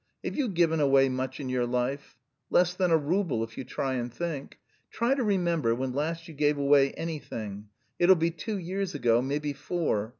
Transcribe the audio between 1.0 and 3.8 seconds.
much in your life? Less than a rouble, if you